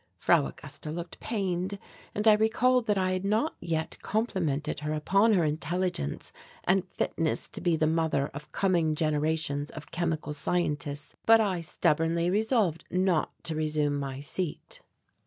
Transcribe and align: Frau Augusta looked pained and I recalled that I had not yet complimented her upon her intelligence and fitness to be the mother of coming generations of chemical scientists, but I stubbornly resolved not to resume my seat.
Frau 0.17 0.47
Augusta 0.47 0.89
looked 0.89 1.19
pained 1.19 1.77
and 2.15 2.27
I 2.27 2.33
recalled 2.33 2.87
that 2.87 2.97
I 2.97 3.11
had 3.11 3.23
not 3.23 3.53
yet 3.61 3.99
complimented 4.01 4.79
her 4.79 4.93
upon 4.93 5.33
her 5.33 5.43
intelligence 5.43 6.33
and 6.63 6.87
fitness 6.97 7.47
to 7.49 7.61
be 7.61 7.75
the 7.75 7.85
mother 7.85 8.29
of 8.33 8.51
coming 8.51 8.95
generations 8.95 9.69
of 9.69 9.91
chemical 9.91 10.33
scientists, 10.33 11.15
but 11.27 11.39
I 11.39 11.61
stubbornly 11.61 12.31
resolved 12.31 12.83
not 12.89 13.29
to 13.43 13.53
resume 13.53 13.93
my 13.95 14.21
seat. 14.21 14.81